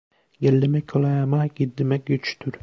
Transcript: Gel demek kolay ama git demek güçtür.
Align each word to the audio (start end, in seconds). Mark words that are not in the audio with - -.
Gel 0.41 0.61
demek 0.61 0.87
kolay 0.87 1.19
ama 1.21 1.47
git 1.47 1.79
demek 1.79 2.05
güçtür. 2.05 2.53